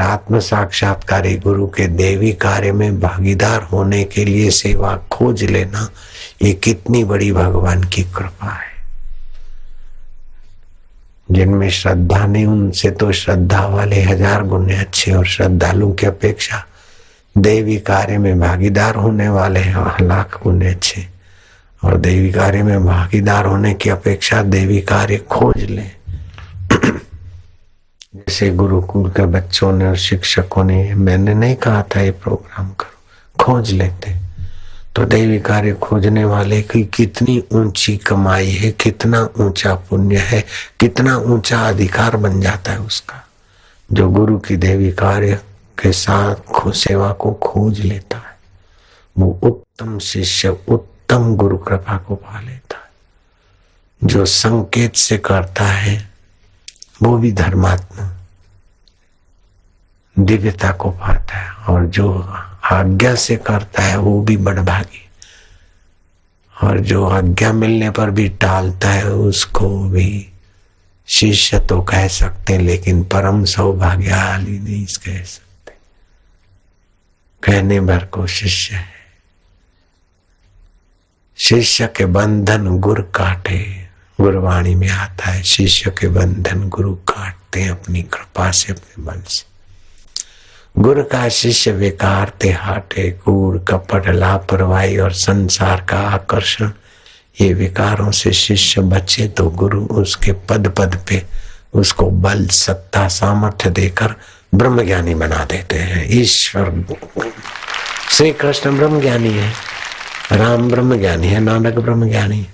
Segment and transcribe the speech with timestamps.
[0.00, 5.88] आत्म साक्षात्कारी गुरु के देवी कार्य में भागीदार होने के लिए सेवा खोज लेना,
[6.42, 8.68] ये कितनी बड़ी भगवान की कृपा है।
[11.28, 16.64] जिनमें श्रद्धा नहीं, उनसे तो श्रद्धा वाले हज़ार गुने अच्छे और श्रद्धालु की अपेक्षा
[17.36, 19.64] देवी कार्य में भागीदार होने वाले
[20.02, 21.06] लाख गुने अच्छे।
[21.82, 25.99] और देवी कार्य में भागीदार होने की अपेक्षा देवी कार्य खोज ले।
[28.16, 33.44] जैसे गुरुकुल के बच्चों ने और शिक्षकों ने, मैंने नहीं कहा था ये प्रोग्राम करो,
[33.44, 34.16] खोज लेते।
[34.96, 40.44] तो देवी कार्य खोजने वाले की कितनी ऊँची कमाई है, कितना ऊँचा पुण्य है,
[40.80, 43.26] कितना ऊँचा अधिकार बन जाता है उसका।
[43.92, 45.40] जो गुरु की देवी कार्य
[45.82, 48.38] के साथ सेवा को खोज लेता है,
[49.18, 52.90] वो उत्तम शिष्य, उत्तम गुरु कृपा को पा लेता है।
[54.04, 56.09] जो संकेत से करता है
[57.02, 58.16] वो भी धर्मात्मा।
[60.18, 62.18] दिव्यता को पाता है और जो
[62.72, 65.10] आज्ञा से करता है, वो भी बड़भागी।
[66.62, 70.32] और जो आज्ञा मिलने पर भी टालता है, उसको भी
[71.06, 75.72] शिष्य तो कह सकते हैं, लेकिन परम सौभाग्यशाली नहीं कह सकते।
[77.42, 79.00] कहने भर को शिष्य है।
[81.36, 83.79] शिष्य के बंधन गुर काटे।
[84.20, 89.22] गुरवाणी में आता है, शिष्य के बंधन गुरु काटते हैं अपनी कृपा से, अपने बल
[89.28, 89.48] से।
[90.76, 96.70] गुरु का शिष्य विकार हाटे कूड़ कपट, लापरवाही और संसार का आकर्षण,
[97.40, 101.22] ये विकारों से शिष्य बचे तो गुरु उसके पद पद पे
[101.74, 104.14] उसको बल, सत्ता, सामर्थ्य देकर
[104.54, 106.72] ब्रह्म ज्ञानी बना देते हैं। ईश्वर
[108.10, 109.52] श्री कृष्ण ब्रह्म ज्ञानी है,
[110.32, 112.46] राम ब्रह्म ज्ञानी है, नानक ब्रह्म ज्ञानी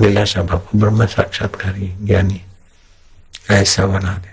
[0.00, 2.42] लीलाशा बाबू ब्रह्म साक्षात्कारी, ज्ञानी,
[3.50, 4.28] ऐसा बना दे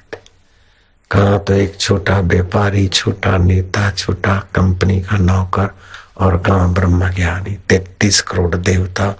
[1.11, 5.69] कहा तो एक छोटा व्यापारी, छोटा नेता, छोटा कंपनी का नौकर
[6.17, 9.15] और कहा ब्रह्म ज्ञानी, तैतीस करोड़ देवता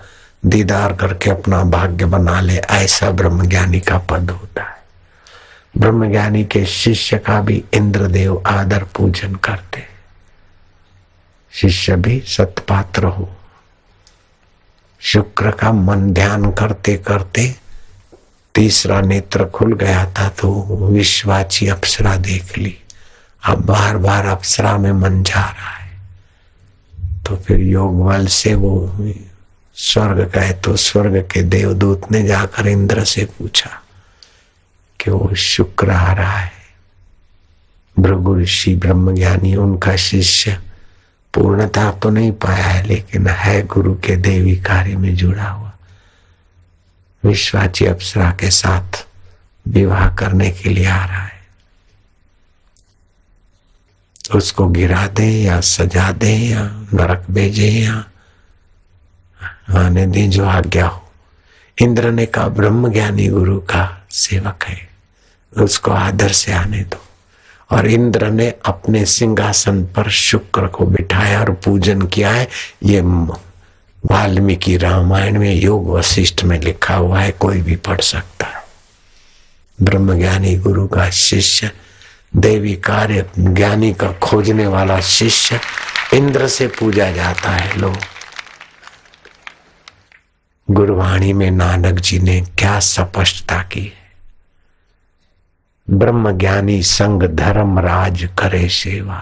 [0.45, 4.77] दीदार करके अपना भाग्य बना ले, ऐसा ब्रह्म ज्ञानी का पद होता है।
[5.77, 9.83] ब्रह्म ज्ञानी के शिष्य का भी इंद्रदेव आदर पूजन करते।
[11.51, 13.35] शिष्य भी सतपात्र हो।
[15.05, 17.55] शुक्र का मन ध्यान करते करते
[18.55, 20.51] तीसरा नेत्र खुल गया था तो
[20.91, 22.75] विश्वाची अप्सरा देख ली।
[23.43, 25.91] अब बार बार अप्सरा में मन जा रहा है।
[27.23, 28.73] तो फिर योग बल से वो
[29.75, 33.69] स्वर्ग गए तो स्वर्ग के देवदूत ने जाकर इंद्र से पूछा
[34.99, 36.51] कि वो शुक्र आ रहा है।
[37.99, 40.57] भृगु ऋषि ब्रह्म ज्ञानी उनका शिष्य
[41.35, 45.71] पूर्णता तो नहीं पाया है, लेकिन है गुरु के देवी कार्य में जुड़ा हुआ।
[47.23, 49.05] विश्वाची अप्सरा के साथ
[49.65, 51.43] विवाह करने के लिए आ रहा है।
[54.35, 56.63] उसको गिरा दे या सजा दे या
[56.93, 58.05] नरक भेजे या
[59.77, 61.01] आने दे जो आज्ञा हो।
[61.77, 64.89] इंद्र ने कहा ब्रह्म ज्ञानी गुरु का सेवक है,
[65.53, 67.04] उसको आदर से आने दो।
[67.71, 72.47] और इंद्र ने अपने सिंहासन पर शुक्र को बिठाया और पूजन किया है।
[72.83, 78.63] ये वाल्मीकि रामायण में योग वशिष्ठ में लिखा हुआ है, कोई भी पढ़ सकता है।
[79.81, 81.71] ब्रह्मज्ञानी गुरु का शिष्य,
[82.35, 85.59] देवी कार्य ज्ञानी का खोजने वाला शिष्य,
[86.13, 87.95] इंद्र से पूजा जाता है लोग
[90.71, 94.04] गुरुवाणी में नानक जी ने क्या स्पष्टता की है?
[95.89, 99.21] ब्रह्म ज्ञानी संग धर्म राज करे सेवा।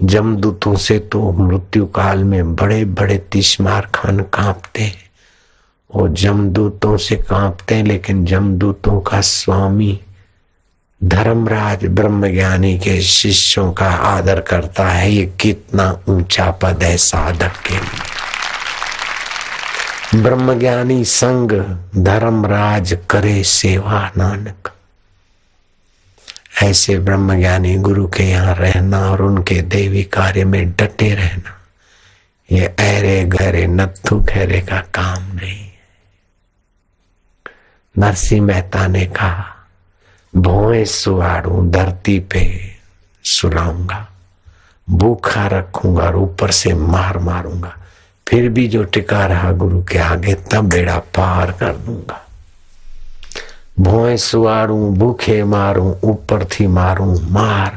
[0.00, 5.10] जमदूतों से तो मृत्यु काल में बड़े बड़े तिशमार खान कांपते हैं।
[5.94, 10.00] वो जमदूतों से कांपते हैं, लेकिन जमदूतों का स्वामी
[11.04, 17.52] धर्मराज ब्रह्म ज्ञानी के शिष्यों का आदर करता है। ये कितना ऊँचा पद है साधक
[17.66, 18.00] के लिए।
[20.22, 21.52] ब्रह्म ज्ञानी संग
[21.96, 24.72] धर्मराज करे सेवा, नानक।
[26.62, 31.54] ऐसे ब्रह्मज्ञानी गुरु के यहाँ रहना और उनके देवी कार्य में डटे रहना,
[32.48, 35.66] ये ऐरे गहरे नत्थु खैरे का काम नहीं
[37.94, 39.44] नरसिंह मेहता ने कहा,
[40.34, 42.44] भोए सुहाड़ू धरती पे
[43.24, 44.06] सुलाऊँगा,
[44.88, 47.76] भूखा रखूँगा और ऊपर से मार मारूँगा,
[48.26, 52.24] फिर भी जो टिका रहा गुरु के आगे तब बेड़ा पार कर दूँगा।
[53.79, 57.71] ભોંય સુવાડું ભૂખે મારું ઉપરથી મારું માર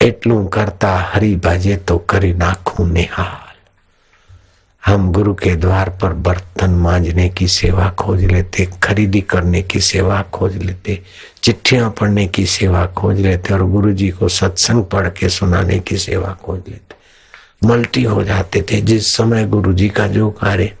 [0.00, 3.50] એટલું કરતા હરી ભાજે તો કરી નાખું નિહાલ
[4.82, 10.20] हम गुरु के द्वार पर बर्तन मांजने की सेवा खोज लेते खरीदी करने की सेवा
[10.32, 10.98] खोज लेते
[11.42, 15.96] चिट्ठियां पढ़ने की सेवा खोज लेते और गुरु जी को सत्संग पढ़ के सुनाने की
[15.98, 20.72] सेवा खोज लेते मल्टी हो जाते थे जिस समय गुरु जी का जो कार्य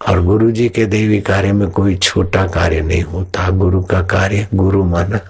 [0.00, 4.48] और गुरु जी के देवी कार्य में कोई छोटा कार्य नहीं होता। गुरु का कार्य
[4.54, 5.20] गुरु माना,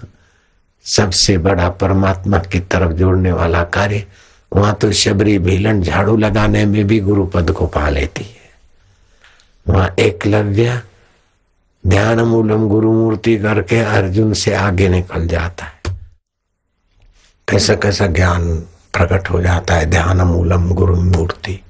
[0.84, 4.06] सबसे बड़ा परमात्मा की तरफ़ जोड़ने वाला कार्य।
[4.52, 8.46] वहाँ तो शबरी भीलन झाड़ू लगाने में भी गुरु पद को पा लेती है।
[9.68, 10.82] वहाँ एकलव्य
[11.86, 15.98] ध्यान मूलम गुरु मूर्ति करके अर्जुन से आगे निकल जाता है।
[17.48, 18.56] कैसा कैसा ज्ञान
[18.92, 21.60] प्रकट हो जाता है ध्यान मूलम गुरु मूर्ति।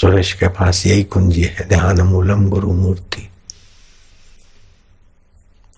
[0.00, 3.28] सुरेश के पास यही कुंजी है ध्यान मूलम गुरु मूर्ति।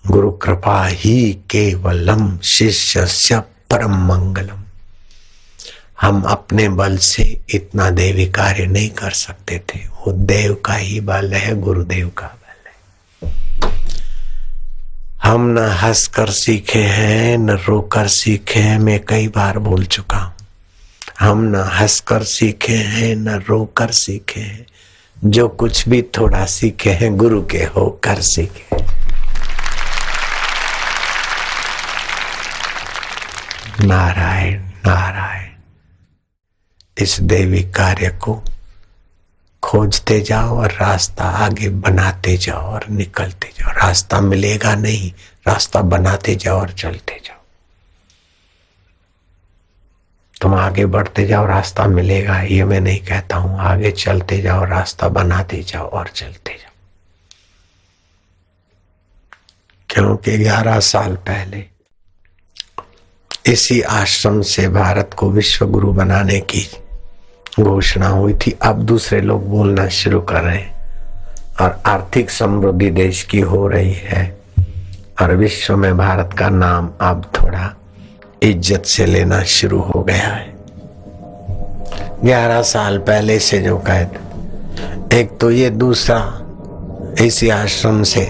[0.07, 4.63] गुरु कृपा ही केवलम शिष्य से परम मंगलम।
[6.01, 10.99] हम अपने बल से इतना देवी कार्य नहीं कर सकते थे। वो देव का ही
[10.99, 13.31] बल है, गुरुदेव का बल है।
[15.23, 20.17] हम न हंस कर सीखे हैं, न रोकर सीखे हैं, मैं कई बार बोल चुका
[20.17, 20.32] हूँ।
[21.23, 24.65] हम न हंस कर सीखे हैं, न रोकर सीखे हैं।
[25.25, 28.65] जो कुछ भी थोड़ा सीखे हैं, गुरु के होकर सीखे
[33.87, 35.49] नारायण नारायण,
[36.97, 38.43] इस देवी कार्य को
[39.63, 45.11] खोजते जाओ और रास्ता आगे बनाते जाओ और निकलते जाओ। रास्ता मिलेगा नहीं,
[45.47, 47.22] रास्ता बनाते जाओ और चलते जाओ।
[50.43, 55.07] तुम आगे बढ़ते जाओ, रास्ता मिलेगा। ये मैं नहीं कहता हूँ। आगे चलते जाओ, रास्ता
[55.07, 56.71] बनाते जाओ और चलते जाओ।
[59.89, 61.65] क्योंकि ग्यारह साल पहले
[63.45, 66.67] इसी आश्रम से भारत को विश्व गुरु बनाने की
[67.59, 70.73] घोषणा हुई थी। अब दूसरे लोग बोलना शुरू कर रहे हैं
[71.61, 74.37] और आर्थिक समृद्धि देश की हो रही है
[75.21, 77.73] और विश्व में भारत का नाम अब थोड़ा
[78.43, 80.51] इज़्ज़त से लेना शुरू हो गया है।
[82.23, 86.19] ग्यारह साल पहले से जो कैद एक तो ये दूसरा,
[87.21, 88.25] इसी आश्रम से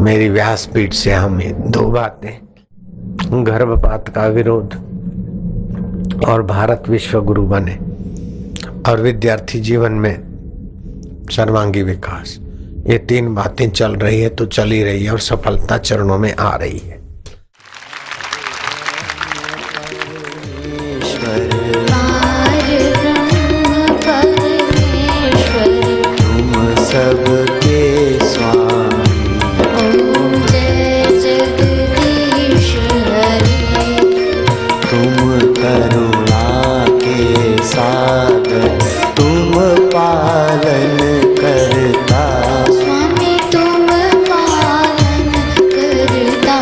[0.00, 2.32] मेरी व्यासपीठ से हमें दो बातें,
[3.44, 4.74] गर्भपात का विरोध
[6.26, 7.74] और भारत विश्व गुरु बने
[8.90, 10.14] और विद्यार्थी जीवन में
[11.32, 12.38] सर्वांगी विकास।
[12.88, 16.54] ये तीन बातें चल रही है तो चली रही है और सफलता चरणों में आ
[16.56, 16.97] रही है।
[35.58, 38.46] करुणा के साथ
[39.16, 39.52] तुम
[39.94, 40.98] पालन
[41.40, 42.22] करता।
[42.64, 43.86] स्वामी तुम
[44.30, 45.32] पालन
[45.74, 46.60] करता।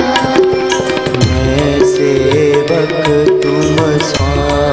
[1.19, 3.05] मैं सेवक
[3.43, 3.77] तुम
[4.09, 4.66] स्वामी।